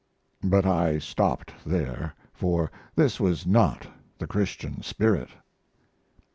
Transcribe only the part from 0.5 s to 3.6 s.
I stopped there, for this was